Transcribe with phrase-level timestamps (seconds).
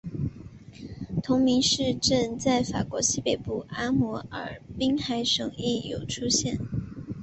[1.21, 6.57] 同名市镇在法国西北部的阿摩尔滨海省亦有出现。